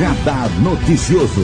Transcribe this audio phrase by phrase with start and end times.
[0.00, 1.42] Radar Noticioso.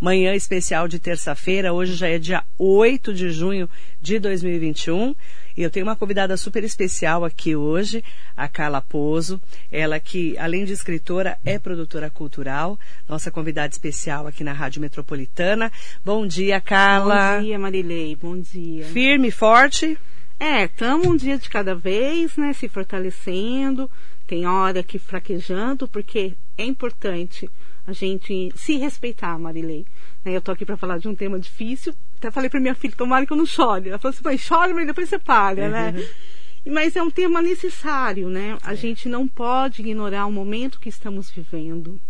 [0.00, 3.70] Manhã especial de terça-feira, hoje já é dia 8 de junho
[4.02, 5.14] de 2021.
[5.56, 8.02] E eu tenho uma convidada super especial aqui hoje,
[8.36, 9.40] a Carla Pozo.
[9.70, 12.76] Ela que, além de escritora, é produtora cultural.
[13.08, 15.70] Nossa convidada especial aqui na Rádio Metropolitana.
[16.04, 17.36] Bom dia, Carla.
[17.36, 18.16] Bom dia, Marilei.
[18.16, 18.86] Bom dia.
[18.86, 19.96] Firme, forte?
[20.40, 22.52] É, estamos um dia de cada vez, né?
[22.52, 23.88] Se fortalecendo.
[24.34, 27.48] Tem hora que fraquejando, porque é importante
[27.86, 29.86] a gente se respeitar, Marilei.
[30.24, 31.94] Né, eu tô aqui para falar de um tema difícil.
[32.16, 33.90] Até falei para minha filha, tomara que eu não chore.
[33.90, 35.94] Ela falou assim, mãe, chora, mas depois você para, né?
[35.96, 36.72] Uhum.
[36.72, 38.58] Mas é um tema necessário, né?
[38.62, 42.00] A gente não pode ignorar o momento que estamos vivendo.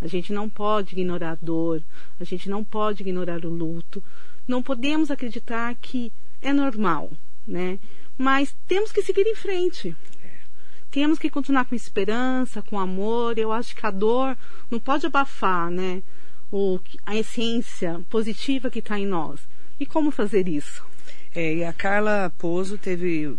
[0.00, 1.82] A gente não pode ignorar a dor.
[2.18, 4.02] A gente não pode ignorar o luto.
[4.48, 6.10] Não podemos acreditar que
[6.40, 7.10] é normal,
[7.46, 7.78] né?
[8.16, 9.94] Mas temos que seguir em frente
[10.90, 13.38] temos que continuar com esperança, com amor.
[13.38, 14.36] Eu acho que a dor
[14.70, 16.02] não pode abafar, né?
[16.50, 19.40] O, a essência positiva que está em nós.
[19.78, 20.84] E como fazer isso?
[21.34, 23.36] É, e a Carla Pozo teve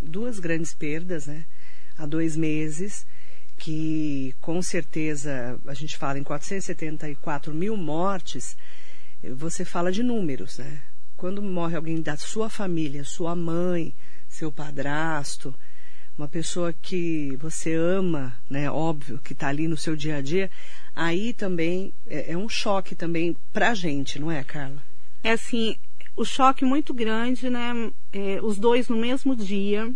[0.00, 1.44] duas grandes perdas, né?
[1.98, 3.06] Há dois meses,
[3.58, 8.56] que com certeza a gente fala em 474 mil mortes,
[9.36, 10.82] você fala de números, né?
[11.16, 13.94] Quando morre alguém da sua família, sua mãe,
[14.28, 15.54] seu padrasto,
[16.22, 20.48] uma pessoa que você ama, né, óbvio, que está ali no seu dia a dia,
[20.94, 24.80] aí também é, é um choque também para a gente, não é, Carla?
[25.24, 25.76] É assim,
[26.16, 29.92] o choque muito grande, né, é, os dois no mesmo dia,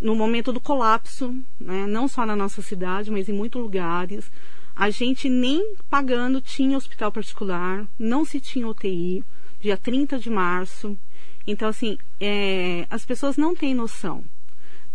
[0.00, 4.28] no momento do colapso, né, não só na nossa cidade, mas em muitos lugares,
[4.74, 9.24] a gente nem pagando tinha hospital particular, não se tinha UTI,
[9.60, 10.98] dia 30 de março.
[11.46, 14.24] Então, assim, é, as pessoas não têm noção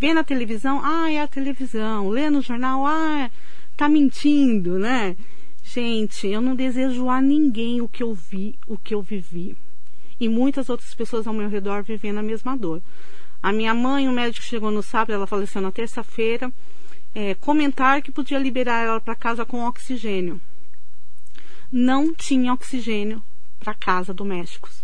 [0.02, 3.30] vê na televisão, ah, é a televisão, lê no jornal, ah,
[3.78, 5.16] tá mentindo, né?
[5.64, 9.56] Gente, eu não desejo a ninguém o que eu vi, o que eu vivi.
[10.20, 12.82] E muitas outras pessoas ao meu redor vivendo a mesma dor.
[13.44, 16.52] A minha mãe, o médico chegou no sábado, ela faleceu na terça-feira,
[17.14, 20.42] é, comentar que podia liberar ela para casa com oxigênio.
[21.72, 23.22] Não tinha oxigênio
[23.60, 24.84] para casa domésticos.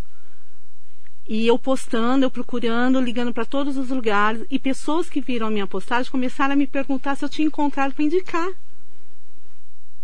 [1.28, 4.46] E eu postando, eu procurando, ligando para todos os lugares.
[4.50, 7.94] E pessoas que viram a minha postagem começaram a me perguntar se eu tinha encontrado
[7.94, 8.48] para indicar.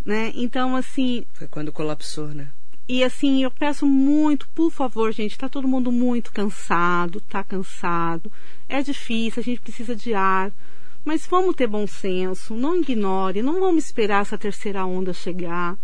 [0.04, 0.32] Né?
[0.34, 1.24] Então, assim.
[1.32, 2.48] Foi quando colapsou, né?
[2.86, 8.30] E assim, eu peço muito, por favor, gente, está todo mundo muito cansado, está cansado.
[8.68, 10.52] É difícil, a gente precisa de ar.
[11.02, 15.78] Mas vamos ter bom senso, não ignore, não vamos esperar essa terceira onda chegar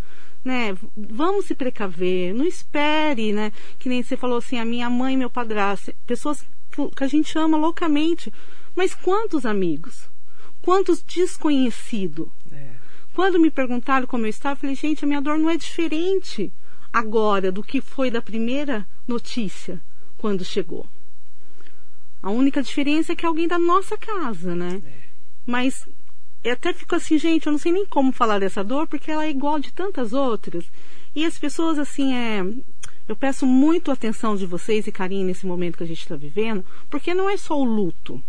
[0.45, 0.77] né?
[0.97, 3.53] Vamos se precaver, não espere, né?
[3.79, 6.45] Que nem você falou assim, a minha mãe e meu padrasto, pessoas
[6.97, 8.33] que a gente ama loucamente,
[8.75, 10.09] mas quantos amigos?
[10.63, 12.29] Quantos desconhecidos?
[12.53, 12.71] É.
[13.15, 16.53] Quando me perguntaram como eu estava, eu falei, gente, a minha dor não é diferente
[16.93, 19.81] agora do que foi da primeira notícia
[20.17, 20.87] quando chegou.
[22.23, 24.83] A única diferença é que é alguém da nossa casa, né?
[24.85, 24.93] É.
[25.47, 25.87] Mas
[26.43, 29.25] eu até fico assim, gente, eu não sei nem como falar dessa dor, porque ela
[29.25, 30.65] é igual de tantas outras.
[31.15, 32.45] E as pessoas, assim, é.
[33.09, 36.65] Eu peço muito atenção de vocês e carinho nesse momento que a gente está vivendo,
[36.89, 38.23] porque não é só o luto.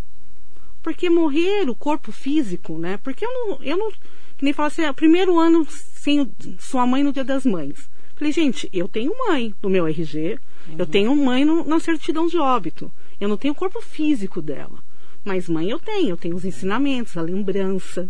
[0.82, 2.98] Porque morrer o corpo físico, né?
[2.98, 3.64] Porque eu não.
[3.64, 7.24] Eu não que nem falar assim, é o primeiro ano sem sua mãe no dia
[7.24, 7.88] das mães.
[8.16, 10.76] Falei, gente, eu tenho mãe no meu RG, uhum.
[10.80, 12.92] eu tenho mãe no, na certidão de óbito.
[13.20, 14.80] Eu não tenho o corpo físico dela.
[15.24, 18.10] Mas mãe eu tenho, eu tenho os ensinamentos, a lembrança.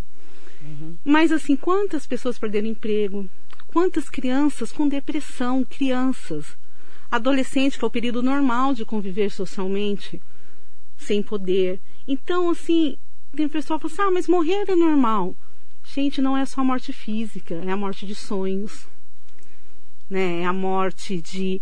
[0.62, 0.96] Uhum.
[1.04, 3.28] Mas assim, quantas pessoas perderam emprego?
[3.66, 6.56] Quantas crianças com depressão, crianças?
[7.10, 10.22] Adolescente, que é o período normal de conviver socialmente,
[10.96, 11.80] sem poder.
[12.06, 12.96] Então, assim,
[13.34, 15.34] tem pessoal que fala assim, ah, mas morrer é normal.
[15.84, 18.86] Gente, não é só a morte física, é a morte de sonhos.
[20.08, 20.42] Né?
[20.42, 21.60] É a morte de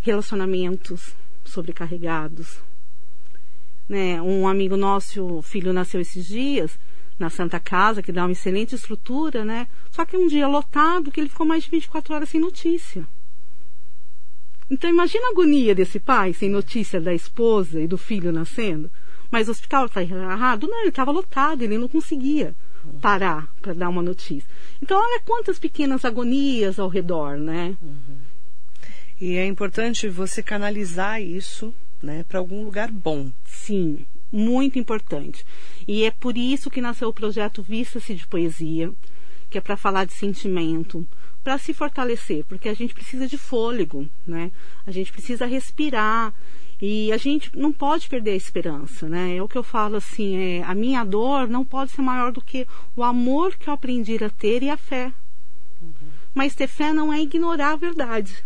[0.00, 1.14] relacionamentos
[1.44, 2.60] sobrecarregados,
[3.88, 4.20] né?
[4.20, 6.78] Um amigo nosso, o filho nasceu esses dias
[7.18, 9.66] na Santa Casa, que dá uma excelente estrutura, né?
[9.90, 13.06] Só que um dia lotado que ele ficou mais de 24 horas sem notícia.
[14.68, 18.90] Então imagina a agonia desse pai sem notícia da esposa e do filho nascendo.
[19.30, 20.66] Mas o hospital está errado?
[20.66, 22.54] Não, ele estava lotado, ele não conseguia
[23.00, 24.48] parar para dar uma notícia.
[24.82, 27.76] Então olha quantas pequenas agonias ao redor, né?
[27.80, 28.18] Uhum.
[29.20, 33.30] E é importante você canalizar isso né, para algum lugar bom.
[33.44, 35.44] Sim, muito importante.
[35.86, 38.92] E é por isso que nasceu o projeto Vista-se de Poesia,
[39.48, 41.06] que é para falar de sentimento,
[41.42, 44.50] para se fortalecer, porque a gente precisa de fôlego, né?
[44.86, 46.34] A gente precisa respirar.
[46.82, 49.36] E a gente não pode perder a esperança, né?
[49.36, 52.42] É o que eu falo assim, é, a minha dor não pode ser maior do
[52.42, 55.10] que o amor que eu aprendi a ter e a fé.
[55.80, 55.92] Uhum.
[56.34, 58.44] Mas ter fé não é ignorar a verdade.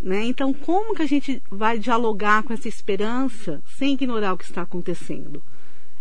[0.00, 0.24] Né?
[0.24, 4.62] Então, como que a gente vai dialogar com essa esperança sem ignorar o que está
[4.62, 5.42] acontecendo?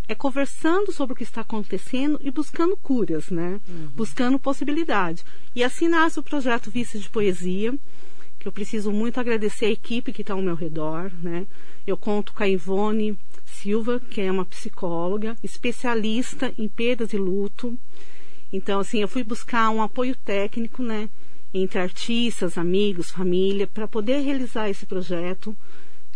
[0.08, 3.60] É conversando sobre o que está acontecendo e buscando curas, né?
[3.68, 3.88] Uhum.
[3.96, 5.24] Buscando possibilidade.
[5.56, 7.74] E assim nasce o projeto Vista de Poesia,
[8.38, 11.48] que eu preciso muito agradecer a equipe que está ao meu redor, né?
[11.88, 17.76] Eu conto com a Ivone Silva, que é uma psicóloga, especialista em perdas e luto.
[18.54, 21.10] Então, assim, eu fui buscar um apoio técnico, né?
[21.58, 25.56] Entre artistas, amigos, família, para poder realizar esse projeto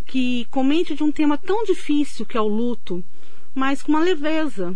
[0.06, 3.01] que comente de um tema tão difícil que é o luto,
[3.56, 4.75] mas com uma leveza,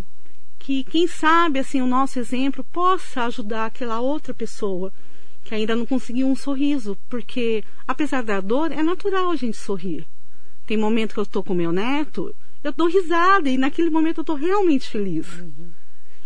[0.58, 4.90] que quem sabe assim o nosso exemplo possa ajudar aquela outra pessoa
[5.44, 10.06] que ainda não conseguiu um sorriso, porque apesar da dor é natural a gente sorrir.
[10.66, 14.22] Tem momento que eu estou com meu neto, eu dou risada e naquele momento eu
[14.22, 15.28] estou realmente feliz.
[15.40, 15.68] Uhum.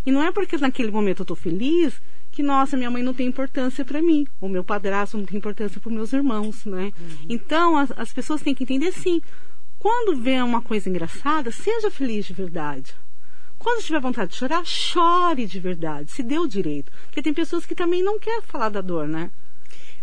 [0.05, 1.99] E não é porque naquele momento eu estou feliz
[2.39, 5.81] que, nossa, minha mãe não tem importância para mim, o meu padrasto não tem importância
[5.81, 6.85] para meus irmãos, né?
[6.97, 7.25] Uhum.
[7.27, 9.21] Então, as, as pessoas têm que entender, sim,
[9.77, 12.95] quando vê uma coisa engraçada, seja feliz de verdade.
[13.57, 16.89] Quando tiver vontade de chorar, chore de verdade, se dê o direito.
[17.07, 19.31] Porque tem pessoas que também não querem falar da dor, né?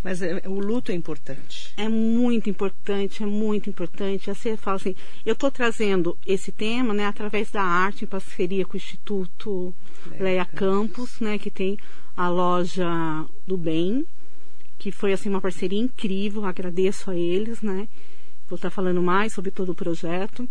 [0.06, 1.72] Mas é, o luto é importante.
[1.76, 4.32] É muito importante, é muito importante.
[4.32, 4.94] Você fala assim,
[5.24, 9.74] eu estou trazendo esse tema, né, através da arte, em parceria com o Instituto
[10.06, 11.76] Leia, Leia Campos, Campos, né, que tem
[12.16, 12.86] a loja
[13.44, 14.06] do bem,
[14.78, 17.88] que foi assim uma parceria incrível, agradeço a eles, né?
[18.46, 20.48] Vou estar falando mais sobre todo o projeto.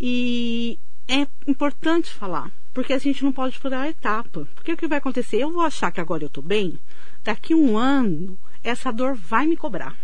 [0.00, 4.48] E é importante falar, porque a gente não pode furar a etapa.
[4.54, 5.36] Porque o que vai acontecer?
[5.36, 6.78] Eu vou achar que agora eu estou bem,
[7.22, 9.96] daqui um ano essa dor vai me cobrar.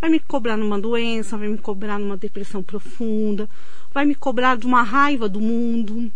[0.00, 3.48] Vai me cobrar numa doença, vai me cobrar numa depressão profunda,
[3.92, 6.12] vai me cobrar de uma raiva do mundo,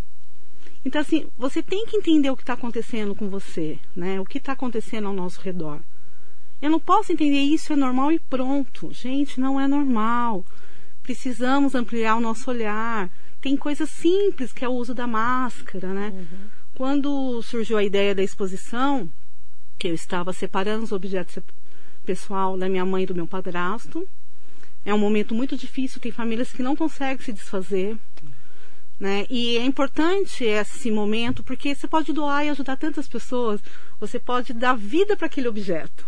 [0.84, 4.20] então, assim, você tem que entender o que está acontecendo com você, né?
[4.20, 5.80] O que está acontecendo ao nosso redor.
[6.60, 8.92] Eu não posso entender isso é normal e pronto.
[8.92, 10.44] Gente, não é normal.
[11.02, 13.10] Precisamos ampliar o nosso olhar.
[13.40, 16.10] Tem coisas simples que é o uso da máscara, né?
[16.12, 16.26] Uhum.
[16.74, 19.08] Quando surgiu a ideia da exposição,
[19.78, 21.38] que eu estava separando os objetos
[22.04, 24.08] pessoal da minha mãe e do meu padrasto,
[24.84, 26.00] é um momento muito difícil.
[26.00, 27.96] Tem famílias que não conseguem se desfazer.
[28.98, 29.26] Né?
[29.28, 33.60] E é importante esse momento porque você pode doar e ajudar tantas pessoas.
[33.98, 36.06] Você pode dar vida para aquele objeto.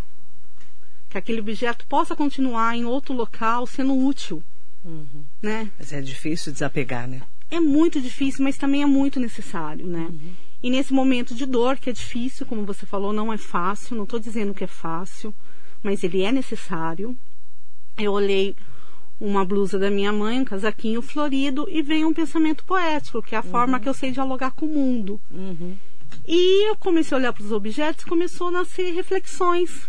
[1.08, 4.42] Que aquele objeto possa continuar em outro local sendo útil.
[4.84, 5.24] Uhum.
[5.42, 5.70] Né?
[5.78, 7.22] Mas é difícil desapegar, né?
[7.50, 10.08] É muito difícil, mas também é muito necessário, né?
[10.10, 10.34] Uhum.
[10.64, 14.04] E nesse momento de dor, que é difícil, como você falou, não é fácil, não
[14.04, 15.34] estou dizendo que é fácil,
[15.82, 17.14] mas ele é necessário.
[17.98, 18.56] Eu olhei
[19.20, 23.38] uma blusa da minha mãe, um casaquinho florido, e vem um pensamento poético, que é
[23.38, 23.50] a uhum.
[23.50, 25.20] forma que eu sei dialogar com o mundo.
[25.30, 25.76] Uhum.
[26.26, 29.86] E eu comecei a olhar para os objetos, começou a nascer reflexões.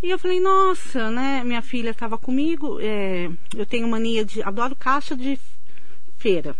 [0.00, 1.42] E eu falei, nossa, né?
[1.42, 4.44] Minha filha estava comigo, é, eu tenho mania de.
[4.44, 5.36] adoro caixa de
[6.16, 6.54] feira.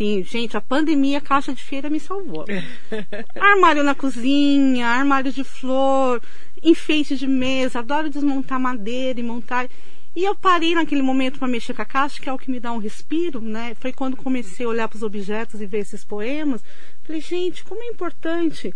[0.00, 2.46] Sim, gente, a pandemia, a caixa de feira me salvou.
[3.38, 6.22] armário na cozinha, armário de flor,
[6.62, 9.68] enfeite de mesa, adoro desmontar madeira e montar.
[10.16, 12.58] E eu parei naquele momento para mexer com a caixa, que é o que me
[12.58, 13.76] dá um respiro, né?
[13.78, 16.64] Foi quando comecei a olhar para os objetos e ver esses poemas.
[17.02, 18.74] Falei, gente, como é importante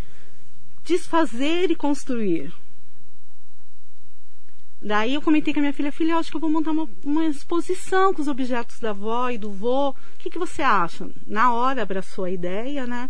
[0.85, 2.53] desfazer e construir.
[4.85, 7.25] Daí eu comentei com a minha filha, filha, acho que eu vou montar uma, uma,
[7.25, 9.89] exposição com os objetos da avó e do vô.
[9.89, 11.09] O que, que você acha?
[11.27, 13.09] Na hora abraçou a ideia, né?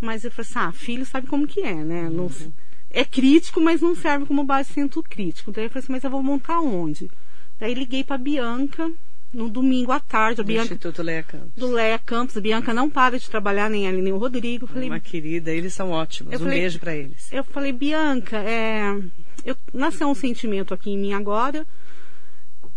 [0.00, 2.10] Mas eu falei assim, ah, filho sabe como que é, né?
[2.10, 2.52] Não, uhum.
[2.90, 5.52] é crítico, mas não serve como base centro crítico.
[5.52, 7.08] Daí eu falei assim, mas eu vou montar onde?
[7.60, 8.90] Daí liguei para Bianca
[9.32, 10.40] no domingo à tarde.
[10.40, 11.52] A Bianca, Instituto Leia Campos.
[11.56, 12.36] Do Leia Campos.
[12.36, 14.66] A Bianca não para de trabalhar, nem ela, nem o Rodrigo.
[14.66, 16.34] falei, Uma querida, eles são ótimos.
[16.34, 17.32] um falei, beijo para eles.
[17.32, 19.00] Eu falei, Bianca, é,
[19.44, 21.66] eu, nasceu um sentimento aqui em mim agora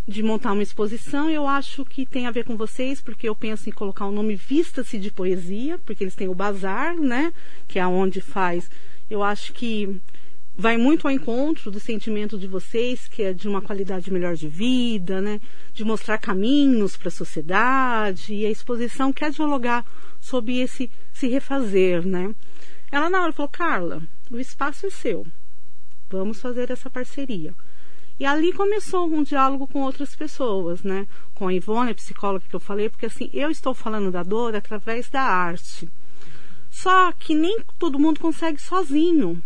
[0.08, 1.30] de montar uma exposição.
[1.30, 4.36] Eu acho que tem a ver com vocês, porque eu penso em colocar o nome
[4.36, 7.34] Vista-se de Poesia, porque eles têm o bazar, né?
[7.68, 8.70] Que é onde faz.
[9.10, 10.02] Eu acho que
[10.56, 14.48] vai muito ao encontro do sentimento de vocês, que é de uma qualidade melhor de
[14.48, 15.42] vida, né?
[15.74, 19.84] de mostrar caminhos para a sociedade, e a exposição quer dialogar
[20.22, 22.06] sobre esse se refazer.
[22.06, 22.34] Né?
[22.92, 25.26] Ela na hora falou, Carla, o espaço é seu,
[26.18, 27.54] vamos fazer essa parceria.
[28.20, 31.08] E ali começou um diálogo com outras pessoas, né?
[31.34, 34.56] Com a Ivone, a psicóloga que eu falei, porque assim, eu estou falando da dor
[34.56, 35.90] através da arte.
[36.70, 39.42] Só que nem todo mundo consegue sozinho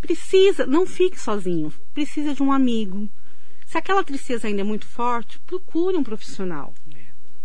[0.00, 3.08] precisa, não fique sozinho, precisa de um amigo.
[3.66, 6.72] Se aquela tristeza ainda é muito forte, procure um profissional.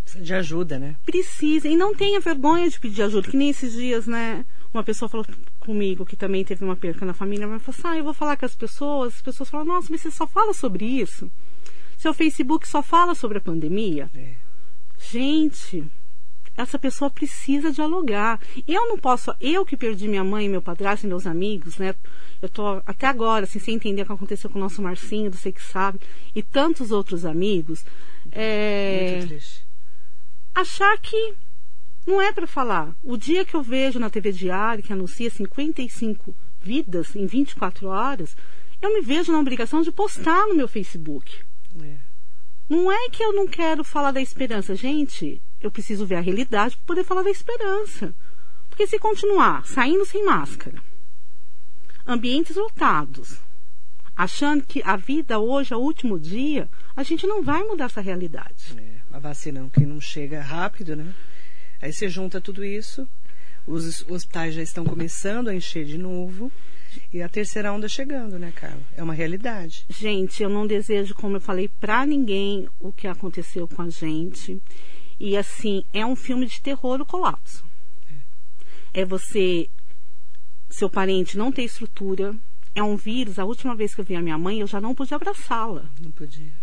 [0.04, 0.96] Precisa de ajuda, né?
[1.06, 1.68] Precisa.
[1.68, 3.30] E não tenha vergonha de pedir ajuda.
[3.30, 4.46] Que nem esses dias, né?
[4.74, 5.26] Uma pessoa falou
[5.64, 8.38] comigo que também teve uma perca na família, mas falou assim, ah, eu vou falar
[8.38, 9.16] com as pessoas.
[9.16, 11.32] As pessoas falam, nossa, mas você só fala sobre isso?
[11.98, 14.10] Seu Facebook só fala sobre a pandemia?
[14.14, 14.34] É.
[15.00, 15.86] Gente,
[16.56, 18.40] essa pessoa precisa dialogar.
[18.68, 21.96] Eu não posso, eu que perdi minha mãe, meu padrasto e meus amigos, né?
[22.42, 25.38] Eu tô até agora, assim, sem entender o que aconteceu com o nosso Marcinho, do
[25.38, 26.00] Sei Que Sabe,
[26.36, 27.86] e tantos outros amigos.
[28.32, 29.66] É, Muito triste.
[30.54, 31.36] achar que
[32.06, 32.96] não é para falar.
[33.04, 38.36] O dia que eu vejo na TV Diário que anuncia 55 vidas em 24 horas,
[38.82, 41.42] eu me vejo na obrigação de postar no meu Facebook.
[41.82, 41.98] É.
[42.70, 44.76] Não é que eu não quero falar da esperança.
[44.76, 48.14] Gente, eu preciso ver a realidade para poder falar da esperança.
[48.70, 50.82] Porque se continuar saindo sem máscara,
[52.08, 53.40] ambientes lotados,
[54.16, 58.02] achando que a vida hoje é o último dia, a gente não vai mudar essa
[58.02, 58.76] realidade.
[58.78, 61.14] É, a vacina que não chega rápido, né?
[61.84, 63.06] Aí você junta tudo isso,
[63.68, 66.50] os hospitais já estão começando a encher de novo
[67.12, 68.80] e a terceira onda chegando, né, Carla?
[68.96, 69.84] É uma realidade.
[69.90, 74.64] Gente, eu não desejo, como eu falei, pra ninguém o que aconteceu com a gente.
[75.20, 77.66] E assim, é um filme de terror o colapso.
[78.94, 79.68] É você,
[80.70, 82.34] seu parente não ter estrutura.
[82.74, 83.38] É um vírus.
[83.38, 85.84] A última vez que eu vi a minha mãe, eu já não pude abraçá-la.
[86.00, 86.54] Não podia.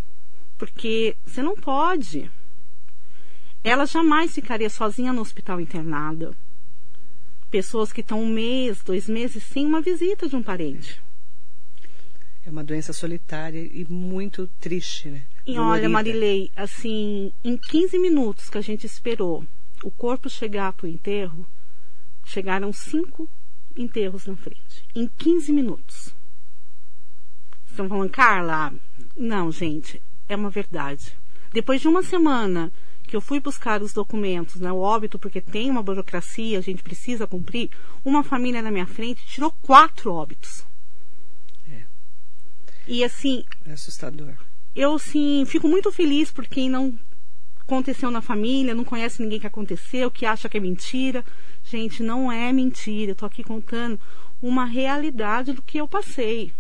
[0.56, 2.30] Porque você não pode.
[3.62, 6.34] Ela jamais ficaria sozinha no hospital internada.
[7.50, 11.02] Pessoas que estão um mês, dois meses sem uma visita de um parente.
[12.44, 15.22] É uma doença solitária e muito triste, né?
[15.46, 15.88] E olha, Dolorida.
[15.90, 19.44] Marilei, assim, em 15 minutos que a gente esperou
[19.82, 21.46] o corpo chegar para o enterro,
[22.24, 23.28] chegaram cinco
[23.76, 24.84] enterros na frente.
[24.94, 26.14] Em 15 minutos.
[27.66, 28.72] Estão falando, Carla?
[29.16, 31.16] Não, gente, é uma verdade.
[31.52, 32.72] Depois de uma semana
[33.10, 36.80] que eu fui buscar os documentos, né, o óbito, porque tem uma burocracia, a gente
[36.80, 37.68] precisa cumprir,
[38.04, 40.64] uma família na minha frente tirou quatro óbitos.
[41.68, 41.82] É.
[42.86, 44.34] E assim, É assustador.
[44.76, 46.96] eu sim fico muito feliz por quem não
[47.58, 51.24] aconteceu na família, não conhece ninguém que aconteceu, que acha que é mentira.
[51.64, 53.10] Gente, não é mentira.
[53.12, 54.00] Eu tô aqui contando
[54.42, 56.52] uma realidade do que eu passei.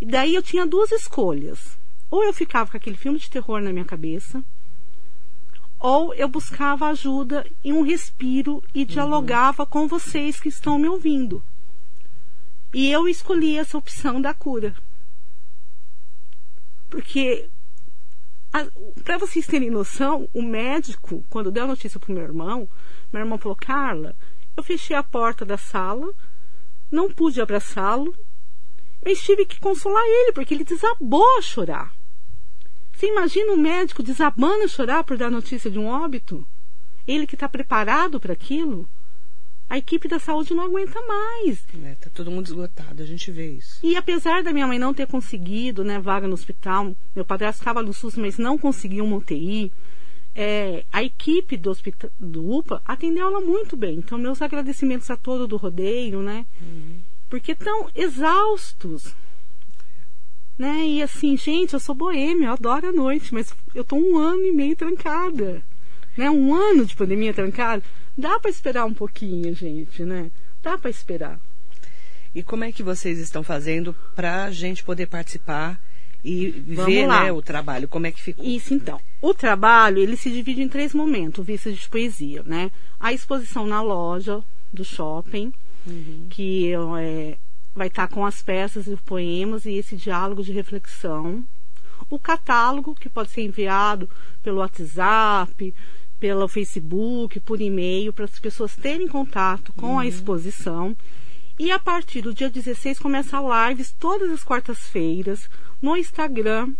[0.00, 1.76] E daí eu tinha duas escolhas.
[2.10, 4.44] Ou eu ficava com aquele filme de terror na minha cabeça,
[5.80, 11.42] ou eu buscava ajuda e um respiro e dialogava com vocês que estão me ouvindo.
[12.72, 14.76] E eu escolhi essa opção da cura.
[16.90, 17.48] Porque,
[19.02, 22.68] para vocês terem noção, o médico, quando deu a notícia pro meu irmão,
[23.10, 24.14] meu irmão falou: Carla,
[24.56, 26.12] eu fechei a porta da sala,
[26.90, 28.14] não pude abraçá-lo,
[29.02, 31.99] mas tive que consolar ele, porque ele desabou a chorar.
[33.00, 36.46] Você imagina um médico desabando a chorar por dar notícia de um óbito?
[37.08, 38.86] Ele que está preparado para aquilo?
[39.70, 41.64] A equipe da saúde não aguenta mais.
[41.72, 41.96] Né?
[41.98, 43.80] Tá todo mundo esgotado, a gente vê isso.
[43.82, 47.82] E apesar da minha mãe não ter conseguido né, vaga no hospital, meu padrasto estava
[47.82, 49.72] no SUS, mas não conseguiu uma UTI,
[50.34, 53.96] é, a equipe do, hospital, do UPA atendeu ela muito bem.
[53.96, 56.44] Então, meus agradecimentos a todo do rodeio, né?
[57.30, 59.14] Porque estão exaustos.
[60.60, 60.86] Né?
[60.86, 64.44] E assim, gente, eu sou boêmia, eu adoro a noite, mas eu tô um ano
[64.44, 65.62] e meio trancada.
[66.14, 66.30] Né?
[66.30, 67.82] Um ano de pandemia trancada.
[68.14, 70.30] Dá para esperar um pouquinho, gente, né?
[70.62, 71.40] Dá para esperar.
[72.34, 75.80] E como é que vocês estão fazendo para a gente poder participar
[76.22, 77.88] e Vamos ver né, o trabalho?
[77.88, 78.44] Como é que ficou?
[78.44, 79.00] Isso então.
[79.22, 82.70] O trabalho, ele se divide em três momentos, vista de poesia, né?
[83.00, 85.54] A exposição na loja do shopping,
[86.28, 87.38] que é,
[87.74, 91.44] vai estar com as peças e os poemas e esse diálogo de reflexão.
[92.08, 94.08] O catálogo, que pode ser enviado
[94.42, 95.74] pelo WhatsApp,
[96.18, 100.96] pelo Facebook, por e-mail, para as pessoas terem contato com a exposição.
[101.58, 105.48] E a partir do dia 16 começa lives todas as quartas-feiras
[105.80, 106.72] no Instagram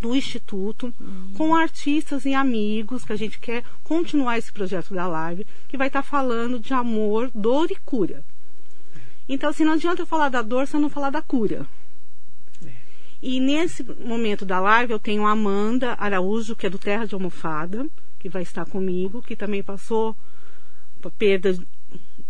[0.00, 0.92] do Instituto,
[1.36, 5.86] com artistas e amigos, que a gente quer continuar esse projeto da live, que vai
[5.86, 8.22] estar falando de amor, dor e cura.
[9.28, 11.66] Então, assim, não adianta eu falar da dor se eu não falar da cura.
[13.22, 17.14] E nesse momento da live eu tenho a Amanda Araújo, que é do Terra de
[17.14, 17.86] Almofada,
[18.18, 20.16] que vai estar comigo, que também passou
[21.02, 21.66] a perda do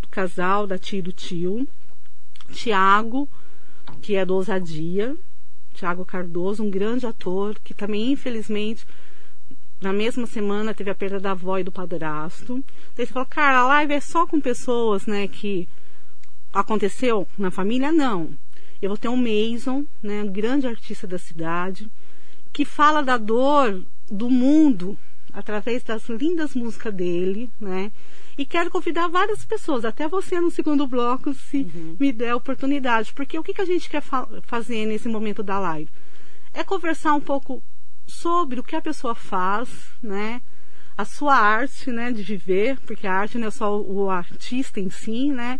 [0.09, 1.67] casal, da tia e do tio.
[2.51, 3.27] Tiago,
[4.01, 5.15] que é do Ousadia,
[5.73, 8.85] Tiago Cardoso, um grande ator, que também, infelizmente,
[9.81, 12.63] na mesma semana teve a perda da avó e do padrasto.
[12.95, 15.67] Daí você fala, cara, a live é só com pessoas, né, que
[16.59, 17.91] aconteceu na família?
[17.91, 18.31] Não.
[18.81, 21.89] Eu vou ter um Mason, né, um grande artista da cidade,
[22.51, 24.97] que fala da dor do mundo
[25.33, 27.91] através das lindas músicas dele, né?
[28.37, 31.95] E quero convidar várias pessoas, até você no segundo bloco, se uhum.
[31.99, 33.13] me der a oportunidade.
[33.13, 35.89] Porque o que, que a gente quer fa fazer nesse momento da live?
[36.53, 37.61] É conversar um pouco
[38.05, 39.69] sobre o que a pessoa faz,
[40.01, 40.41] né?
[40.95, 42.11] A sua arte, né?
[42.11, 45.59] De viver, porque a arte não é só o artista em si, né?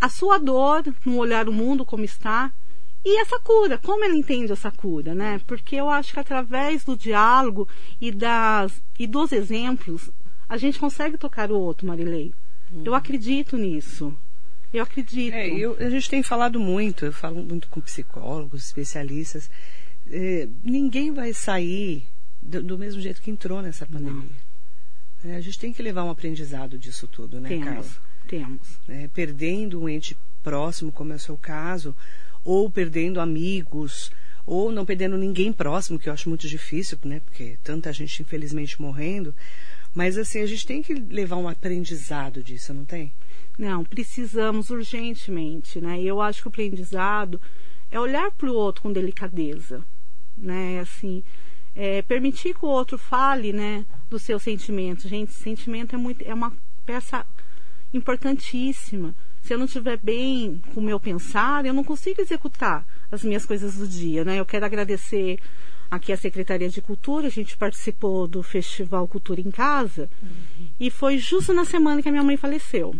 [0.00, 2.52] A sua dor no olhar o mundo como está.
[3.04, 5.40] E essa cura, como ela entende essa cura, né?
[5.46, 7.68] Porque eu acho que através do diálogo
[8.00, 10.10] e, das, e dos exemplos,
[10.48, 12.32] a gente consegue tocar o outro, Marilei.
[12.72, 12.82] Uhum.
[12.84, 14.16] Eu acredito nisso.
[14.72, 15.34] Eu acredito.
[15.34, 19.48] É, eu, a gente tem falado muito, eu falo muito com psicólogos, especialistas.
[20.10, 22.06] É, ninguém vai sair
[22.42, 24.30] do, do, mesmo jeito que entrou nessa pandemia.
[25.24, 27.86] É, a gente tem que levar um aprendizado disso tudo, né, Carla?
[28.26, 28.78] Temos.
[28.88, 31.94] É, perdendo um ente próximo, como é o seu caso,
[32.44, 34.10] ou perdendo amigos,
[34.46, 37.20] ou não perdendo ninguém próximo, que eu acho muito difícil, né?
[37.20, 39.34] Porque tanta gente, infelizmente, morrendo.
[39.94, 43.12] Mas assim, a gente tem que levar um aprendizado disso, não tem?
[43.56, 46.02] Não, precisamos urgentemente, né?
[46.02, 47.40] Eu acho que o aprendizado
[47.90, 49.82] é olhar para o outro com delicadeza,
[50.36, 50.80] né?
[50.80, 51.22] Assim,
[51.74, 55.08] é, permitir que o outro fale, né, dos seus sentimentos.
[55.08, 56.52] Gente, sentimento é muito, é uma
[56.84, 57.24] peça
[57.96, 59.14] importantíssima.
[59.42, 63.44] Se eu não estiver bem com o meu pensar, eu não consigo executar as minhas
[63.44, 64.40] coisas do dia, né?
[64.40, 65.38] Eu quero agradecer
[65.90, 70.68] aqui a Secretaria de Cultura, a gente participou do Festival Cultura em Casa uhum.
[70.80, 72.94] e foi justo na semana que a minha mãe faleceu.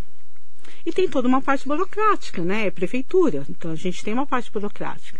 [0.85, 2.67] E tem toda uma parte burocrática, né?
[2.67, 5.19] É prefeitura, então a gente tem uma parte burocrática.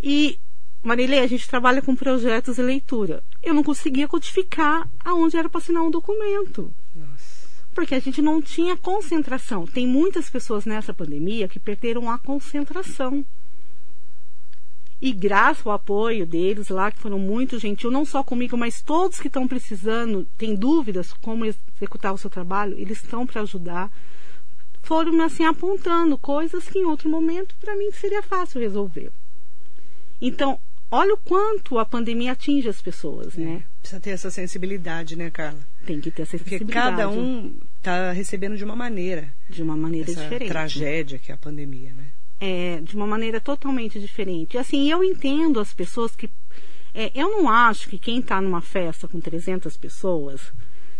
[0.00, 0.38] E,
[0.82, 3.22] Marilei, a gente trabalha com projetos e leitura.
[3.42, 6.74] Eu não conseguia codificar aonde era para assinar um documento.
[6.94, 7.43] Nossa.
[7.74, 9.66] Porque a gente não tinha concentração.
[9.66, 13.24] Tem muitas pessoas nessa pandemia que perderam a concentração.
[15.00, 19.20] E graças ao apoio deles lá, que foram muito gentil, não só comigo, mas todos
[19.20, 23.90] que estão precisando, têm dúvidas como executar o seu trabalho, eles estão para ajudar.
[24.82, 29.10] Foram me assim apontando coisas que em outro momento para mim seria fácil resolver.
[30.22, 30.58] Então,
[30.90, 33.64] olha o quanto a pandemia atinge as pessoas, é, né?
[33.80, 35.60] Precisa ter essa sensibilidade, né, Carla?
[35.84, 36.64] Tem que ter essa sensibilidade.
[36.64, 39.32] Porque cada um está recebendo de uma maneira.
[39.48, 40.48] De uma maneira essa diferente.
[40.48, 42.06] tragédia que é a pandemia, né?
[42.40, 44.58] é, de uma maneira totalmente diferente.
[44.58, 46.30] Assim, eu entendo as pessoas que.
[46.92, 50.52] É, eu não acho que quem está numa festa com 300 pessoas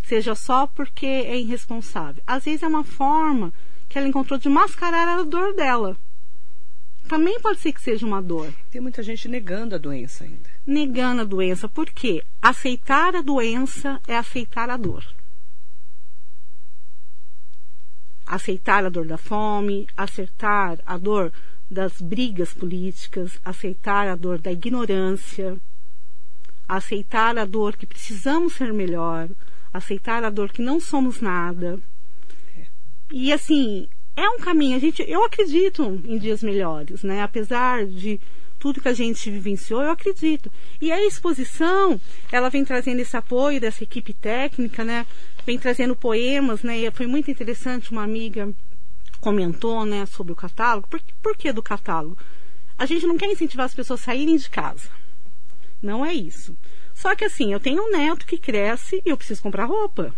[0.03, 2.23] seja só porque é irresponsável.
[2.27, 3.53] Às vezes é uma forma
[3.88, 5.97] que ela encontrou de mascarar a dor dela.
[7.07, 8.53] Também pode ser que seja uma dor.
[8.70, 10.49] Tem muita gente negando a doença ainda.
[10.66, 11.68] Negando a doença.
[11.68, 12.25] Por quê?
[12.40, 15.05] Aceitar a doença é aceitar a dor.
[18.26, 21.32] Aceitar a dor da fome, aceitar a dor
[21.70, 25.56] das brigas políticas, aceitar a dor da ignorância,
[26.68, 29.28] aceitar a dor que precisamos ser melhor,
[29.72, 31.78] aceitar a dor que não somos nada.
[33.12, 34.76] E assim, é um caminho.
[34.76, 37.22] A gente, eu acredito em dias melhores, né?
[37.22, 38.20] Apesar de
[38.64, 40.50] tudo que a gente vivenciou, eu acredito.
[40.81, 42.00] E a exposição,
[42.33, 45.07] ela vem trazendo esse apoio dessa equipe técnica, né?
[45.44, 46.79] vem trazendo poemas, né?
[46.79, 48.48] E foi muito interessante, uma amiga
[49.20, 50.88] comentou, né, sobre o catálogo.
[50.88, 52.16] Por, por que do catálogo?
[52.79, 54.88] A gente não quer incentivar as pessoas a saírem de casa.
[55.83, 56.57] Não é isso.
[56.94, 60.14] Só que assim, eu tenho um neto que cresce e eu preciso comprar roupa.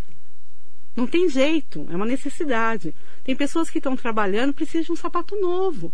[0.95, 2.95] Não tem jeito, é uma necessidade.
[3.25, 5.93] Tem pessoas que estão trabalhando precisam de um sapato novo,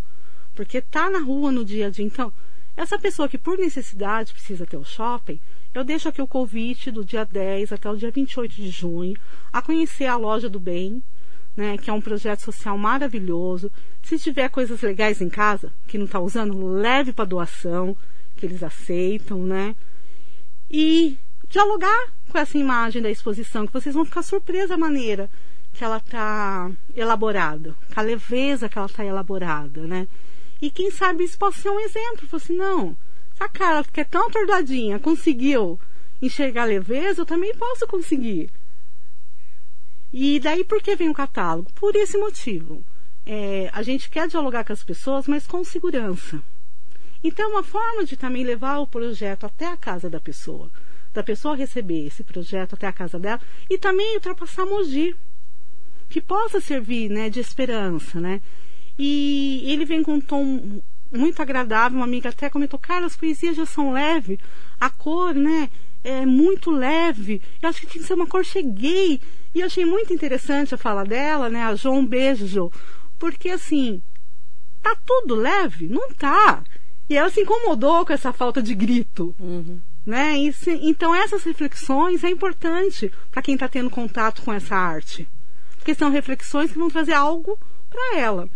[0.54, 2.06] porque tá na rua no dia a dia.
[2.06, 2.32] Então,
[2.76, 5.40] essa pessoa que por necessidade precisa ter o shopping,
[5.74, 9.16] eu deixo aqui o convite do dia 10 até o dia 28 de junho
[9.52, 11.02] a conhecer a Loja do Bem,
[11.56, 13.72] né, que é um projeto social maravilhoso.
[14.02, 17.96] Se tiver coisas legais em casa que não está usando, leve para doação,
[18.36, 19.76] que eles aceitam, né?
[20.70, 25.30] E dialogar com essa imagem da exposição, que vocês vão ficar surpresos a maneira
[25.72, 30.08] que ela está elaborada, com a leveza que ela está elaborada, né?
[30.64, 32.26] E quem sabe isso pode ser um exemplo.
[32.26, 32.96] Falei assim, não,
[33.38, 35.78] a cara que é tão atordoadinha conseguiu
[36.22, 38.50] enxergar leveza, eu também posso conseguir.
[40.14, 41.70] E daí por que vem o catálogo?
[41.74, 42.82] Por esse motivo.
[43.26, 46.42] É, a gente quer dialogar com as pessoas, mas com segurança.
[47.22, 50.72] Então, uma forma de também levar o projeto até a casa da pessoa,
[51.14, 55.14] da pessoa receber esse projeto até a casa dela e também ultrapassar Mogi,
[56.08, 58.40] que possa servir né, de esperança, né?
[59.06, 61.98] E ele vem com um tom muito agradável.
[61.98, 64.38] Uma amiga até comentou, cara, as poesias já são leves,
[64.80, 65.70] a cor, né,
[66.04, 67.42] é muito leve.
[67.62, 69.20] Eu acho que tinha que ser uma cor cheguei.
[69.54, 72.72] E eu achei muito interessante a fala dela, né, a João, um beijo, Jo,
[73.20, 74.02] porque assim,
[74.84, 75.88] Tá tudo leve?
[75.88, 76.62] Não tá.
[77.10, 79.34] E ela se incomodou com essa falta de grito.
[79.40, 79.80] Uhum.
[80.06, 80.38] Né?
[80.38, 85.28] E se, então essas reflexões é importante para quem está tendo contato com essa arte.
[85.78, 87.58] Porque são reflexões que vão trazer algo
[87.90, 88.50] para ela.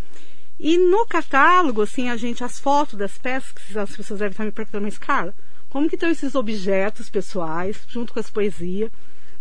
[0.60, 4.46] E no catálogo, assim, a gente, as fotos das peças, que as pessoas devem estar
[4.46, 5.34] me perguntando, mas Carla,
[5.70, 8.92] como que estão esses objetos pessoais, junto com as poesias,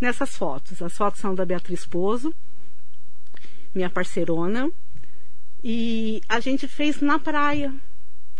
[0.00, 0.82] nessas fotos?
[0.82, 2.34] As fotos são da Beatriz Pozo,
[3.74, 4.70] minha parceirona,
[5.64, 7.74] e a gente fez na praia.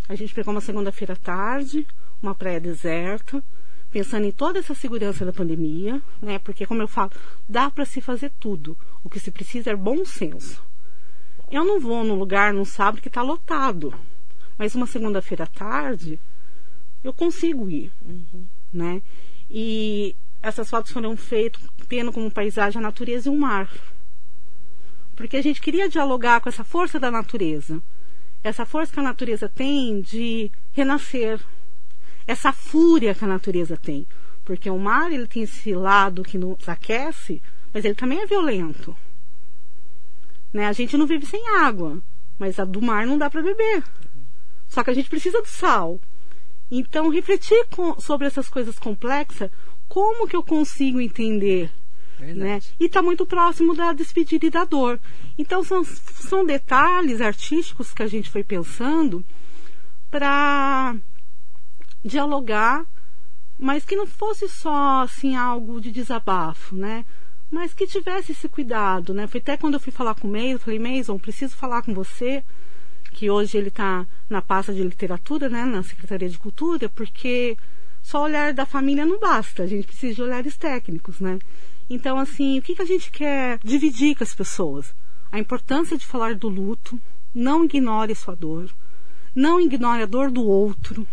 [0.07, 1.85] A gente pegou uma segunda-feira à tarde,
[2.21, 3.43] uma praia deserta,
[3.91, 6.39] pensando em toda essa segurança da pandemia, né?
[6.39, 7.11] Porque, como eu falo,
[7.47, 8.77] dá para se fazer tudo.
[9.03, 10.63] O que se precisa é bom senso.
[11.51, 13.93] Eu não vou num lugar num sábado que está lotado,
[14.57, 16.19] mas uma segunda-feira à tarde
[17.03, 18.45] eu consigo ir, Uhum.
[18.73, 19.01] né?
[19.49, 23.71] E essas fotos foram feitas tendo como paisagem a natureza e o mar.
[25.15, 27.81] Porque a gente queria dialogar com essa força da natureza.
[28.43, 31.39] Essa força que a natureza tem de renascer.
[32.27, 34.05] Essa fúria que a natureza tem.
[34.45, 37.41] Porque o mar ele tem esse lado que nos aquece,
[37.73, 38.95] mas ele também é violento.
[40.57, 40.65] Né?
[40.65, 42.01] A gente não vive sem água,
[42.39, 43.83] mas a do mar não dá para beber.
[44.67, 45.99] Só que a gente precisa do sal.
[46.71, 49.51] Então, refletir com- sobre essas coisas complexas,
[49.87, 51.71] como que eu consigo entender
[52.17, 52.39] Verdade.
[52.39, 52.59] né?
[52.79, 54.99] E está muito próximo da despedida e da dor.
[55.37, 59.23] Então são, são detalhes artísticos que a gente foi pensando
[60.09, 60.95] para
[62.03, 62.83] dialogar,
[63.59, 67.05] mas que não fosse só assim algo de desabafo, né?
[67.49, 69.25] Mas que tivesse esse cuidado, né?
[69.27, 72.43] Foi até quando eu fui falar com o Mason, falei, Mason, preciso falar com você,
[73.11, 75.63] que hoje ele está na pasta de literatura, né?
[75.63, 77.57] Na Secretaria de Cultura, porque
[78.01, 81.39] só olhar da família não basta, a gente precisa de olhares técnicos, né?
[81.89, 84.93] Então, assim, o que, que a gente quer dividir com as pessoas?
[85.31, 86.99] A importância de falar do luto,
[87.33, 88.69] não ignore sua dor,
[89.33, 91.07] não ignore a dor do outro.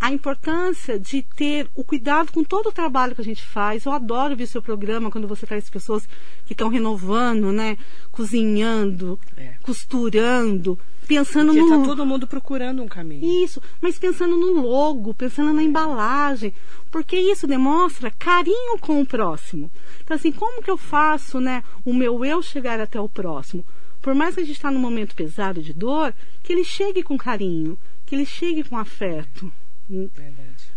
[0.00, 3.84] A importância de ter o cuidado com todo o trabalho que a gente faz.
[3.84, 6.08] Eu adoro ver seu programa quando você traz pessoas
[6.46, 7.76] que estão renovando, né?
[8.10, 9.54] Cozinhando, É.
[9.62, 13.44] costurando, pensando Porque no tá todo mundo procurando um caminho.
[13.44, 16.54] isso, mas pensando no logo, pensando na embalagem,
[16.90, 19.70] porque isso demonstra carinho com o próximo.
[20.02, 23.64] Então, assim, como que eu faço, né, o meu eu chegar até o próximo?
[24.00, 27.18] Por mais que a gente está num momento pesado de dor, que ele chegue com
[27.18, 29.52] carinho, que ele chegue com afeto.
[29.90, 30.70] Verdade.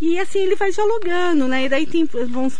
[0.00, 1.64] E assim ele vai dialogando, né?
[1.64, 2.08] E daí tem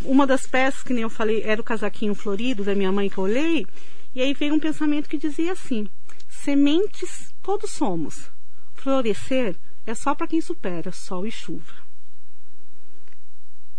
[0.05, 3.19] uma das peças que nem eu falei era o casaquinho florido da minha mãe que
[3.19, 3.67] eu olhei,
[4.15, 5.89] e aí veio um pensamento que dizia assim:
[6.29, 8.31] sementes todos somos.
[8.75, 11.75] Florescer é só para quem supera sol e chuva.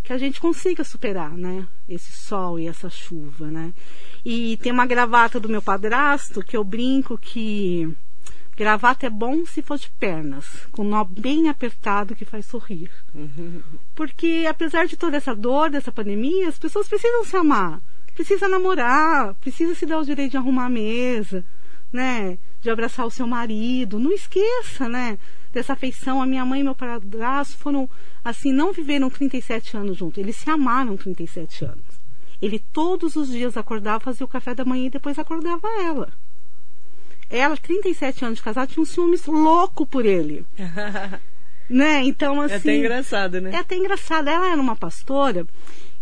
[0.04, 1.68] Que a gente consiga superar, né?
[1.88, 3.74] Esse sol e essa chuva, né?
[4.24, 7.96] E tem uma gravata do meu padrasto que eu brinco que
[8.56, 12.90] gravata é bom se for de pernas, com nó bem apertado que faz sorrir.
[13.94, 17.82] Porque apesar de toda essa dor, dessa pandemia, as pessoas precisam se amar,
[18.14, 21.44] precisa namorar, precisa se dar o direito de arrumar a mesa,
[21.92, 22.38] né?
[22.62, 24.00] De abraçar o seu marido.
[24.00, 25.18] Não esqueça, né?
[25.52, 26.22] Dessa afeição.
[26.22, 27.90] A minha mãe e meu padrasto foram,
[28.24, 30.18] assim, não viveram 37 anos juntos.
[30.18, 31.84] Eles se amaram 37 anos.
[32.42, 36.12] Ele todos os dias acordava, fazia o café da manhã e depois acordava ela.
[37.30, 40.46] Ela, 37 anos de casada, tinha um ciúmes louco por ele.
[41.70, 42.04] né?
[42.04, 42.54] Então, assim.
[42.54, 43.52] É até engraçado, né?
[43.52, 44.30] É até engraçado.
[44.30, 45.46] Ela era uma pastora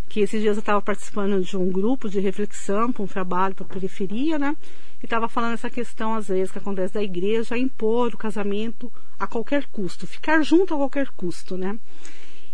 [0.09, 3.65] que esses dias eu estava participando de um grupo de reflexão para um trabalho para
[3.65, 4.55] a periferia, né?
[5.01, 9.25] E estava falando essa questão, às vezes, que acontece da igreja impor o casamento a
[9.25, 11.79] qualquer custo, ficar junto a qualquer custo, né?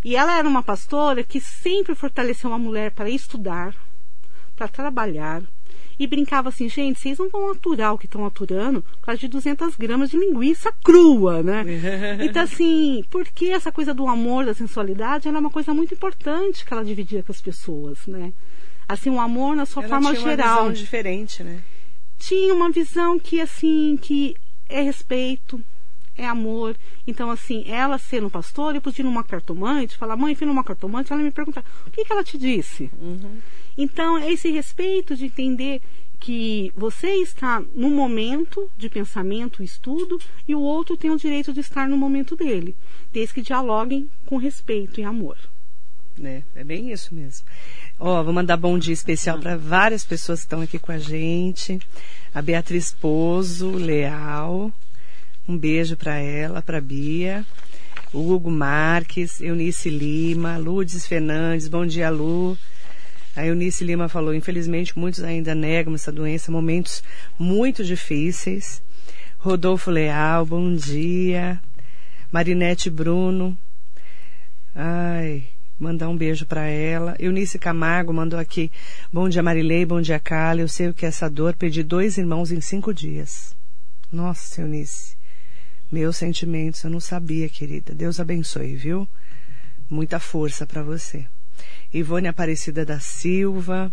[0.04, 3.76] E ela era uma pastora que sempre fortaleceu a mulher para estudar,
[4.56, 5.44] para trabalhar.
[6.00, 9.28] E brincava assim, gente, vocês não vão aturar o que estão aturando por causa de
[9.28, 11.66] 200 gramas de linguiça crua, né?
[12.24, 16.74] Então, assim, porque essa coisa do amor, da sensualidade, era uma coisa muito importante que
[16.74, 18.32] ela dividia com as pessoas, né?
[18.88, 20.58] Assim, o amor na sua Ela forma tinha uma geral.
[20.62, 21.62] visão diferente, né?
[22.18, 24.36] Tinha uma visão que, assim, que
[24.68, 25.62] é respeito,
[26.18, 26.76] é amor.
[27.08, 31.12] Então, assim, ela sendo pastora, eu podia ir numa cartomante, falar, mãe, fui numa cartomante,
[31.14, 32.90] ela me perguntar, o que, que ela te disse?
[33.78, 35.82] Então, é esse respeito de entender
[36.20, 41.62] que você está no momento de pensamento, estudo, e o outro tem o direito de
[41.62, 42.76] estar no momento dele,
[43.12, 45.38] desde que dialoguem com respeito e amor.
[46.18, 46.44] né?
[46.54, 47.48] É bem isso mesmo.
[47.98, 51.80] Ó, vou mandar bom dia especial para várias pessoas que estão aqui com a gente.
[52.34, 54.72] A Beatriz Pozo, Leal.
[55.48, 57.46] Um beijo para ela, para Bia.
[58.14, 62.58] Hugo Marques, Eunice Lima, Lourdes Fernandes, bom dia, Lu.
[63.36, 67.04] A Eunice Lima falou, infelizmente muitos ainda negam essa doença, momentos
[67.38, 68.82] muito difíceis.
[69.38, 71.62] Rodolfo Leal, bom dia.
[72.32, 73.58] Marinete Bruno.
[74.76, 75.46] Ai,
[75.80, 77.16] mandar um beijo para ela.
[77.18, 78.72] Eunice Camargo mandou aqui.
[79.12, 79.86] Bom dia, Marilei.
[79.86, 80.62] Bom dia, Carla.
[80.62, 81.56] Eu sei o que é essa dor.
[81.56, 83.56] Perdi dois irmãos em cinco dias.
[84.12, 85.16] Nossa, Eunice.
[85.92, 87.96] Meus sentimentos, eu não sabia, querida.
[87.96, 89.08] Deus abençoe, viu?
[89.90, 91.26] Muita força para você.
[91.92, 93.92] Ivone Aparecida da Silva,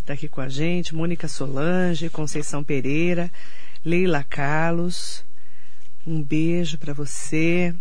[0.00, 0.94] está aqui com a gente.
[0.94, 3.30] Mônica Solange, Conceição Pereira,
[3.82, 5.24] Leila Carlos.
[6.06, 7.74] Um beijo para você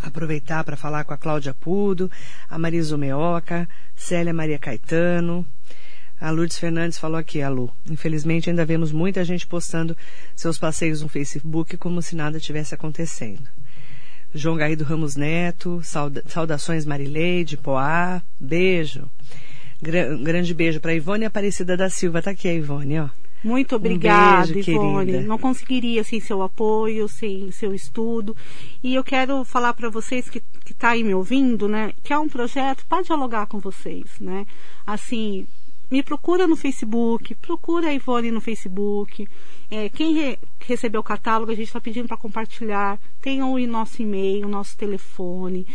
[0.00, 2.08] aproveitar para falar com a Cláudia Pudo,
[2.48, 5.44] a Marisa Meoca, Célia Maria Caetano.
[6.20, 7.72] A Lourdes Fernandes falou aqui, a Lu.
[7.90, 9.96] Infelizmente ainda vemos muita gente postando
[10.36, 13.48] seus passeios no Facebook como se nada tivesse acontecendo.
[14.34, 19.08] João Garrido Ramos Neto, sauda saudações Marileide, Poá, beijo.
[19.80, 22.20] Gra grande beijo para Ivone Aparecida da Silva.
[22.20, 23.08] Tá aqui a Ivone, ó.
[23.44, 25.12] Muito obrigada, um beijo, Ivone.
[25.12, 25.28] Querida.
[25.28, 28.36] Não conseguiria sem seu apoio, sem seu estudo.
[28.82, 32.18] E eu quero falar para vocês que que está aí me ouvindo, né, que é
[32.18, 34.44] um projeto para dialogar com vocês, né?
[34.86, 35.46] Assim,
[35.90, 39.26] me procura no Facebook, procura a Ivone no Facebook.
[39.70, 43.00] É, quem re recebeu o catálogo, a gente está pedindo para compartilhar.
[43.22, 45.66] Tem o nosso e-mail, o nosso telefone.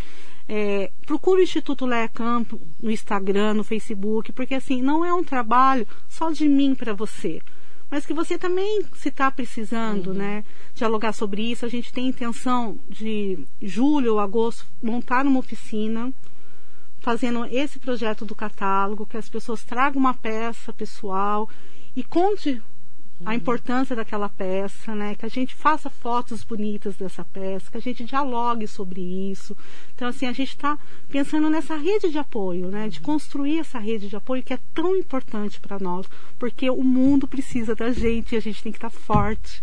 [0.47, 5.23] É, procure o Instituto Leia Campo no Instagram, no Facebook, porque assim, não é um
[5.23, 7.41] trabalho só de mim para você
[7.93, 10.13] mas que você também, se está precisando, uhum.
[10.15, 16.11] né, dialogar sobre isso, a gente tem intenção de julho ou agosto montar uma oficina
[17.03, 21.49] fazendo esse projeto do catálogo, que as pessoas tragam uma peça pessoal
[21.93, 22.61] e conte
[23.25, 23.35] a uhum.
[23.35, 25.13] importância daquela peça, né?
[25.13, 29.55] Que a gente faça fotos bonitas dessa peça, que a gente dialogue sobre isso.
[29.93, 32.87] Então, assim, a gente está pensando nessa rede de apoio, né?
[32.87, 36.07] De construir essa rede de apoio que é tão importante para nós,
[36.39, 39.61] porque o mundo precisa da gente e a gente tem que estar tá forte.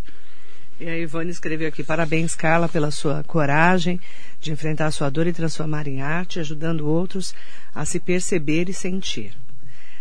[0.80, 4.00] E a Ivone escreveu aqui, parabéns, Carla, pela sua coragem
[4.40, 7.34] de enfrentar a sua dor e transformar em arte, ajudando outros
[7.74, 9.34] a se perceber e sentir.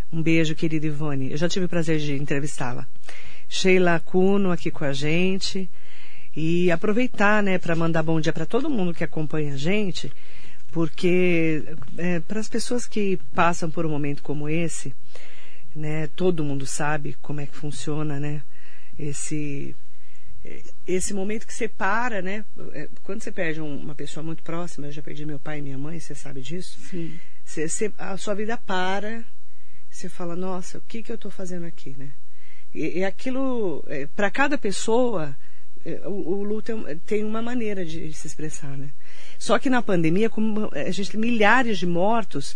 [0.09, 1.31] Um beijo, querida Ivone.
[1.31, 2.87] Eu já tive o prazer de entrevistá-la.
[3.49, 5.69] Sheila Cuno aqui com a gente.
[6.33, 10.09] E aproveitar, né, para mandar bom dia para todo mundo que acompanha a gente,
[10.71, 11.61] porque
[11.97, 14.95] é, para as pessoas que passam por um momento como esse,
[15.75, 18.41] né, todo mundo sabe como é que funciona, né,
[18.97, 19.75] esse
[20.87, 22.45] esse momento que separa, né?
[22.71, 25.77] É, quando você perde uma pessoa muito próxima, eu já perdi meu pai e minha
[25.77, 26.79] mãe, você sabe disso?
[26.79, 27.19] Sim.
[27.43, 29.23] Você, você, a sua vida para,
[29.89, 32.11] você fala, nossa, o que que eu estou fazendo aqui, né?
[32.73, 35.35] E, e aquilo, é, para cada pessoa,
[35.85, 38.91] é, o, o luto é tem uma maneira de se expressar, né?
[39.37, 42.55] Só que na pandemia, como a gente tem milhares de mortos,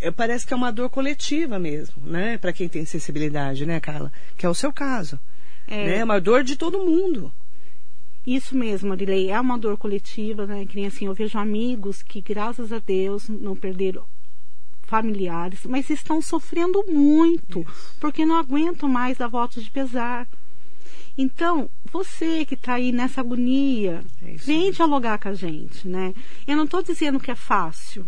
[0.00, 2.38] é, parece que é uma dor coletiva mesmo, né?
[2.38, 4.12] Para quem tem sensibilidade, né, Carla?
[4.36, 5.18] Que é o seu caso.
[5.70, 6.04] É, né?
[6.04, 7.32] uma dor de todo mundo.
[8.26, 10.66] Isso mesmo, Arilei, é uma dor coletiva, né?
[10.66, 14.04] Que nem assim, eu vejo amigos que, graças a Deus, não perderam
[14.82, 17.96] familiares, mas estão sofrendo muito, Isso.
[18.00, 20.26] porque não aguentam mais dar votos de pesar.
[21.16, 26.12] Então, você que está aí nessa agonia, é vem dialogar com a gente, né?
[26.46, 28.06] Eu não estou dizendo que é fácil.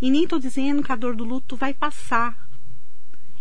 [0.00, 2.47] E nem estou dizendo que a dor do luto vai passar.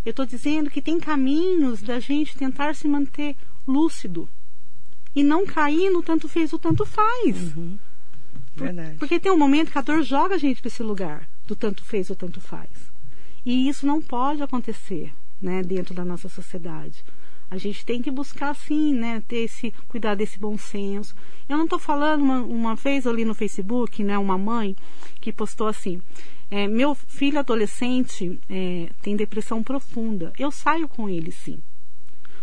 [0.07, 3.35] Eu estou dizendo que tem caminhos da gente tentar se manter
[3.67, 4.29] lúcido.
[5.13, 7.53] E não cair no tanto fez ou tanto faz.
[7.57, 7.77] Uhum.
[8.55, 8.95] Verdade.
[8.99, 11.83] Porque tem um momento que a dor joga a gente para esse lugar do tanto
[11.83, 12.69] fez ou tanto faz.
[13.45, 17.03] E isso não pode acontecer, né, dentro da nossa sociedade.
[17.51, 21.17] A gente tem que buscar, sim, né, ter esse, cuidar desse bom senso.
[21.49, 24.73] Eu não estou falando, uma, uma vez ali no Facebook, né, uma mãe
[25.19, 26.01] que postou assim,
[26.49, 30.31] é, meu filho adolescente é, tem depressão profunda.
[30.39, 31.61] Eu saio com ele, sim.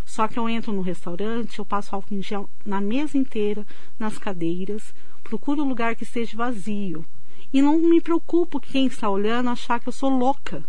[0.04, 3.66] Só que eu entro no restaurante, eu passo álcool em gel na mesa inteira,
[3.98, 7.06] nas cadeiras, procuro um lugar que esteja vazio.
[7.52, 10.62] E não me preocupo que quem está olhando achar que eu sou louca.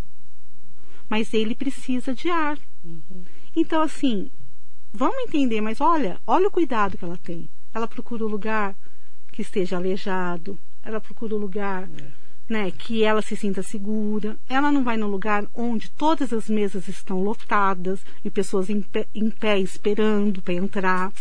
[1.10, 2.58] Mas ele precisa de ar.
[2.84, 3.26] Uhum.
[3.56, 4.32] Então, assim,
[4.94, 7.50] vamos entender, mas olha, olha o cuidado que ela tem.
[7.74, 8.76] Ela procura um lugar
[9.32, 12.25] que esteja aleijado, ela procura um lugar é.
[12.48, 14.38] Né, que ela se sinta segura.
[14.48, 19.08] Ela não vai no lugar onde todas as mesas estão lotadas e pessoas em pé,
[19.14, 21.12] em pé esperando para entrar.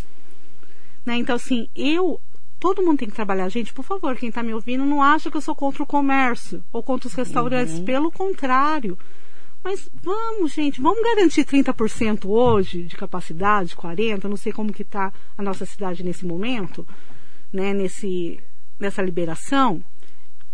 [1.05, 1.17] Né?
[1.17, 2.21] Então, assim, eu
[2.59, 3.49] todo mundo tem que trabalhar.
[3.49, 6.65] Gente, por favor, quem está me ouvindo, não acha que eu sou contra o comércio
[6.73, 7.75] ou contra os restaurantes.
[7.75, 7.85] Uhum.
[7.85, 8.99] Pelo contrário.
[9.63, 15.11] Mas vamos, gente, vamos garantir 30% hoje de capacidade, 40%, não sei como que está
[15.39, 16.87] a nossa cidade nesse momento,
[17.51, 18.39] né, nesse,
[18.79, 19.83] nessa liberação.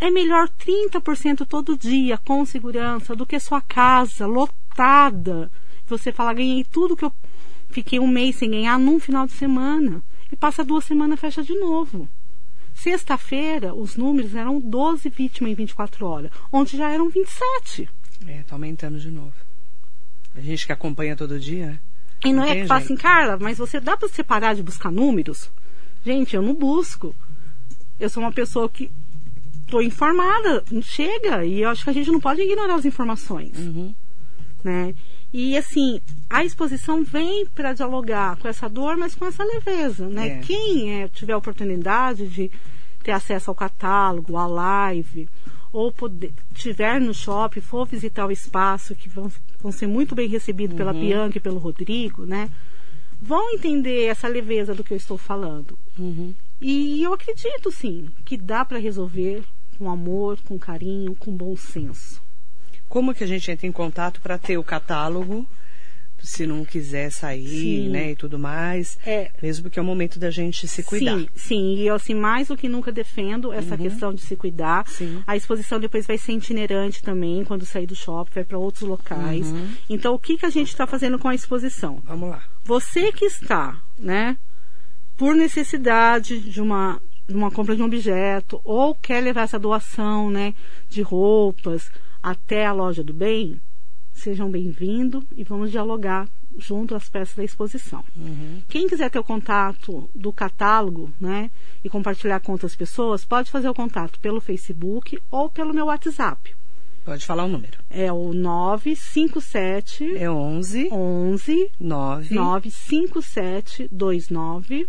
[0.00, 5.50] É melhor 30% todo dia com segurança do que sua casa lotada.
[5.86, 7.12] Você fala, ganhei tudo que eu
[7.68, 10.02] fiquei um mês sem ganhar num final de semana.
[10.32, 12.08] E passa duas semanas, fecha de novo.
[12.72, 16.30] Sexta-feira, os números eram 12 vítimas em 24 horas.
[16.50, 17.86] Ontem já eram 27.
[18.26, 19.34] É, tá aumentando de novo.
[20.34, 21.80] A gente que acompanha todo dia, né?
[22.24, 24.90] E não, não é que fala assim, Carla, mas você dá para separar de buscar
[24.90, 25.50] números?
[26.04, 27.14] Gente, eu não busco.
[27.98, 28.90] Eu sou uma pessoa que
[29.70, 33.56] estou informada, chega, e eu acho que a gente não pode ignorar as informações.
[33.56, 33.94] Uhum.
[34.64, 34.94] Né?
[35.32, 40.28] E assim, a exposição vem para dialogar com essa dor, mas com essa leveza, né?
[40.28, 40.38] É.
[40.40, 42.50] Quem é, tiver a oportunidade de
[43.02, 45.28] ter acesso ao catálogo, à live,
[45.72, 49.30] ou poder, tiver no shopping, for visitar o espaço, que vão,
[49.62, 51.00] vão ser muito bem recebidos pela Uhum.
[51.00, 52.50] Bianca e pelo Rodrigo, né?
[53.22, 55.78] Vão entender essa leveza do que eu estou falando.
[55.96, 56.34] Uhum.
[56.60, 59.44] E eu acredito, sim, que dá para resolver
[59.80, 62.20] com amor, com carinho, com bom senso.
[62.86, 65.48] Como que a gente entra em contato para ter o catálogo,
[66.22, 67.88] se não quiser sair, Sim.
[67.88, 68.98] né, e tudo mais?
[69.06, 71.18] É, Mesmo porque é o momento da gente se cuidar.
[71.18, 74.86] Sim, sim, e eu assim, mais do que nunca defendo essa questão de se cuidar.
[74.86, 75.22] Sim.
[75.26, 79.46] A exposição depois vai ser itinerante também, quando sair do shopping, vai para outros locais.
[79.46, 79.70] Uhum.
[79.88, 82.02] Então, o que, que a gente está fazendo com a exposição?
[82.04, 82.44] Vamos lá.
[82.64, 84.36] Você que está, né,
[85.16, 87.00] por necessidade de uma,
[87.36, 90.54] uma compra de um objeto, ou quer levar essa doação, né,
[90.88, 91.90] de roupas
[92.22, 93.60] até a loja do bem,
[94.12, 96.26] sejam bem-vindos e vamos dialogar
[96.58, 98.04] junto às peças da exposição.
[98.16, 98.60] Uhum.
[98.68, 101.50] Quem quiser ter o contato do catálogo, né,
[101.82, 106.54] e compartilhar com outras pessoas, pode fazer o contato pelo Facebook ou pelo meu WhatsApp.
[107.04, 107.78] Pode falar o número.
[107.88, 114.86] É o 957 É 11 11 9 95729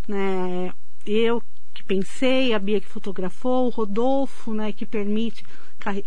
[0.08, 0.74] né?
[1.06, 1.42] Eu
[1.74, 4.72] que pensei, a Bia que fotografou, o Rodolfo, né?
[4.72, 5.44] Que permite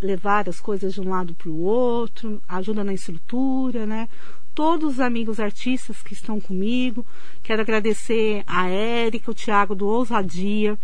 [0.02, 4.08] levar as coisas de um lado para o outro, ajuda na estrutura, né?
[4.52, 7.06] Todos os amigos artistas que estão comigo,
[7.40, 10.76] quero agradecer a Érica, o Tiago do Ousadia,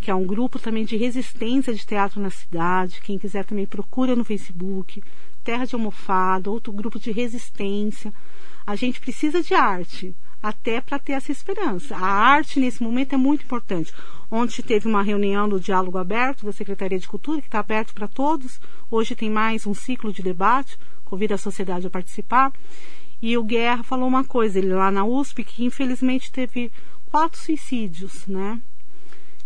[0.00, 3.00] que é um grupo também de resistência de teatro na cidade.
[3.02, 5.02] Quem quiser também procura no Facebook.
[5.44, 8.12] Terra de Almofada, outro grupo de resistência.
[8.66, 11.96] A gente precisa de arte, até para ter essa esperança.
[11.96, 13.92] A arte, nesse momento, é muito importante.
[14.30, 18.08] Ontem teve uma reunião do Diálogo Aberto da Secretaria de Cultura, que está aberto para
[18.08, 18.60] todos.
[18.90, 22.52] Hoje tem mais um ciclo de debate, convido a sociedade a participar.
[23.20, 26.72] E o Guerra falou uma coisa, ele lá na USP, que infelizmente teve
[27.10, 28.60] quatro suicídios, né?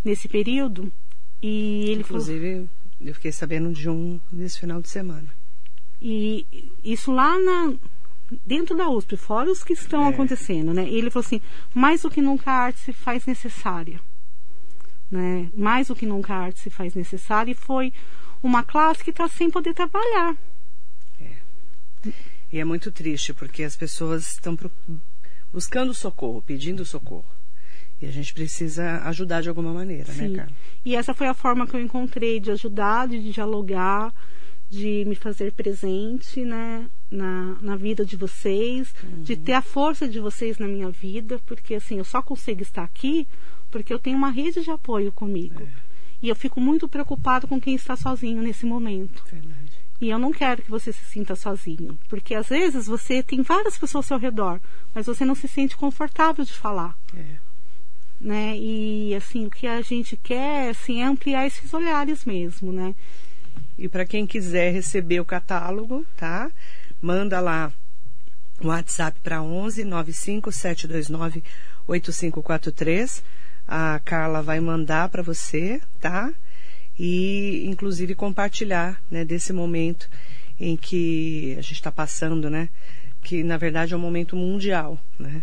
[0.04, 0.92] Nesse período.
[1.42, 2.22] E ele falou.
[2.22, 2.68] Inclusive,
[3.00, 5.28] eu fiquei sabendo de um nesse final de semana.
[6.00, 6.46] E
[6.82, 7.74] isso lá na,
[8.46, 10.08] dentro da USP, fora os que estão É.
[10.10, 10.86] acontecendo, né?
[10.88, 11.40] E ele falou assim,
[11.74, 14.00] mais do que nunca a arte se faz necessária.
[15.10, 15.50] Né?
[15.56, 17.52] Mais do que nunca a arte se faz necessária.
[17.52, 17.92] E foi
[18.42, 20.36] uma classe que está sem poder trabalhar.
[22.52, 24.70] E é muito triste, porque as pessoas estão pro-
[25.52, 27.24] buscando socorro, pedindo socorro.
[28.04, 30.28] E a gente precisa ajudar de alguma maneira, Sim.
[30.28, 30.52] né, Carla?
[30.84, 34.12] E essa foi a forma que eu encontrei de ajudar, de dialogar,
[34.68, 40.18] de me fazer presente né, na, na vida de vocês, de ter a força de
[40.18, 43.26] vocês na minha vida, porque assim, eu só consigo estar aqui
[43.70, 45.62] porque eu tenho uma rede de apoio comigo.
[45.62, 45.68] É.
[46.22, 49.22] E eu fico muito preocupado com quem está sozinho nesse momento.
[49.30, 49.72] Verdade.
[50.00, 53.78] E eu não quero que você se sinta sozinho, porque às vezes você tem várias
[53.78, 54.60] pessoas ao seu redor,
[54.94, 57.43] mas você não se sente confortável de falar, É.
[58.24, 58.56] né?
[58.56, 62.94] E assim, o que a gente quer assim, é ampliar esses olhares mesmo, né?
[63.76, 66.50] E para quem quiser receber o catálogo, tá?
[67.02, 67.70] Manda lá
[68.62, 71.44] o WhatsApp para 11 95 729
[71.86, 73.22] 8543.
[73.68, 76.32] A Carla vai mandar para você, tá?
[76.98, 80.08] E inclusive compartilhar, né, desse momento
[80.58, 82.70] em que a gente está passando, né?
[83.22, 85.42] Que na verdade é um momento mundial, né?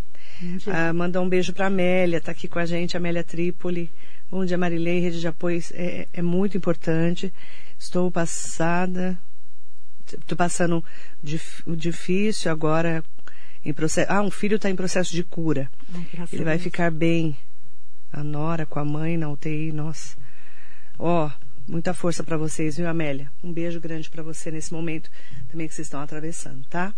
[0.68, 3.90] Ah, mandar um beijo para Amélia, tá aqui com a gente, Amélia Trípoli.
[4.30, 7.34] Bom dia, Marilei, rede de apoio é, é muito importante.
[7.78, 9.18] Estou passada,
[10.08, 10.84] estou passando
[11.22, 13.04] dif- difícil agora
[13.64, 14.12] em processo.
[14.12, 15.70] Ah, um filho está em processo de cura.
[15.94, 17.36] Ai, graças Ele vai ficar bem.
[18.14, 20.18] A Nora com a mãe na UTI, nossa.
[21.00, 21.30] Ó,
[21.68, 23.32] muita força para vocês, viu, Amélia?
[23.44, 25.10] Um beijo grande para você nesse momento
[25.50, 26.94] também que vocês estão atravessando, tá?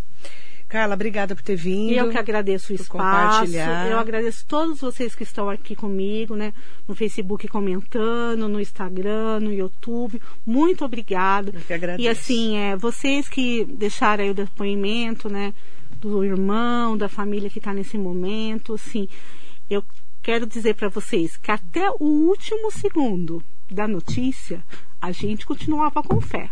[0.74, 1.94] Carla, obrigada por ter vindo.
[1.94, 3.56] Eu que agradeço o espaço.
[3.56, 6.52] Eu agradeço todos vocês que estão aqui comigo, né?
[6.88, 10.20] No Facebook comentando, no Instagram, no YouTube.
[10.44, 11.52] Muito obrigada.
[11.54, 12.04] Eu que agradeço.
[12.04, 15.54] E assim, é, vocês que deixaram aí o depoimento, né?
[16.02, 19.08] Do irmão, da família que está nesse momento, assim,
[19.70, 19.84] eu
[20.24, 24.64] quero dizer para vocês que até o último segundo da notícia,
[25.00, 26.50] a gente continuava com fé.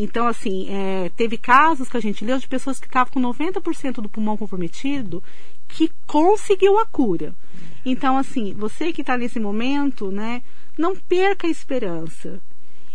[0.00, 3.94] Então, assim, é, teve casos que a gente leu de pessoas que estavam com 90%
[3.94, 5.20] do pulmão comprometido
[5.66, 7.34] que conseguiu a cura.
[7.84, 10.40] Então, assim, você que está nesse momento, né,
[10.78, 12.40] não perca a esperança.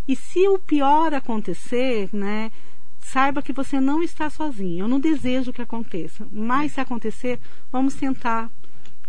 [0.07, 2.49] E se o pior acontecer, né,
[3.01, 4.85] saiba que você não está sozinho.
[4.85, 7.37] Eu não desejo que aconteça, mas se acontecer,
[7.69, 8.49] vamos tentar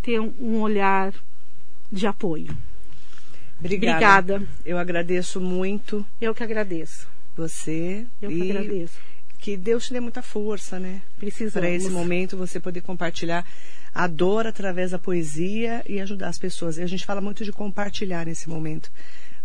[0.02, 1.14] ter um, olhar
[1.92, 2.56] de apoio.
[3.60, 4.34] Obrigada.
[4.34, 4.48] Obrigada.
[4.66, 7.13] Eu agradeço muito Eu que agradeço.
[7.36, 8.06] Você.
[8.20, 8.98] Eu e que agradeço.
[9.38, 11.02] que Deus te dê muita força, né?
[11.52, 13.46] Para esse momento você poder compartilhar
[13.94, 16.78] a dor através da poesia e ajudar as pessoas.
[16.78, 18.90] E a gente fala muito de compartilhar nesse momento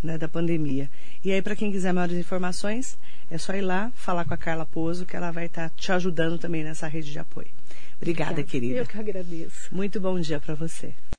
[0.02, 0.90] né, da pandemia.
[1.24, 2.98] E aí, para quem quiser maiores informações,
[3.30, 6.40] é só ir lá falar com a Carla Pozo, que ela vai estar te ajudando
[6.40, 7.50] também nessa rede de apoio.
[7.98, 8.76] Obrigada, querida.
[8.76, 9.74] Eu que agradeço.
[9.74, 10.94] Muito bom dia para você.